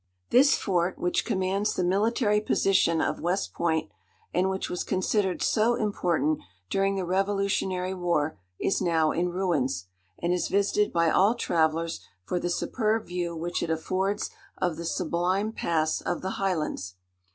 This 0.31 0.55
fort, 0.57 0.97
which 0.97 1.25
commands 1.25 1.75
the 1.75 1.83
military 1.83 2.41
position 2.41 3.01
of 3.01 3.19
West 3.19 3.53
Point, 3.53 3.91
and 4.33 4.49
which 4.49 4.67
was 4.67 4.83
considered 4.83 5.43
so 5.43 5.75
important 5.75 6.39
during 6.71 6.95
the 6.95 7.05
revolutionary 7.05 7.93
war, 7.93 8.39
is 8.59 8.81
now 8.81 9.11
in 9.11 9.29
ruins, 9.29 9.85
and 10.17 10.33
is 10.33 10.47
visited 10.47 10.91
by 10.91 11.11
all 11.11 11.35
travellers 11.35 11.99
for 12.25 12.39
the 12.39 12.49
superb 12.49 13.05
view 13.05 13.35
which 13.35 13.61
it 13.61 13.69
affords 13.69 14.31
of 14.57 14.75
the 14.75 14.85
sublime 14.85 15.51
pass 15.51 16.01
of 16.01 16.23
the 16.23 16.31
Highlands. 16.31 16.95